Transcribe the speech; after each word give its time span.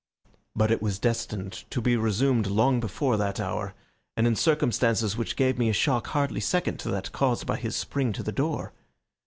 But 0.55 0.71
it 0.71 0.81
was 0.81 0.97
destined 0.97 1.51
to 1.69 1.79
be 1.79 1.95
resumed 1.95 2.47
long 2.47 2.79
before 2.79 3.17
that 3.17 3.39
hour, 3.39 3.75
and 4.17 4.25
in 4.25 4.35
circumstances 4.35 5.15
which 5.15 5.35
gave 5.35 5.59
me 5.59 5.69
a 5.69 5.73
shock 5.73 6.07
hardly 6.07 6.39
second 6.41 6.79
to 6.79 6.89
that 6.89 7.11
caused 7.11 7.45
by 7.45 7.57
his 7.57 7.75
spring 7.75 8.11
to 8.13 8.23
the 8.23 8.31
door. 8.31 8.73